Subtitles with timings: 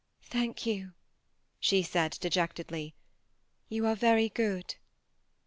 [0.23, 0.93] Thank you,"
[1.59, 2.95] she said, dejectedly;
[3.65, 4.73] ^ you are very good."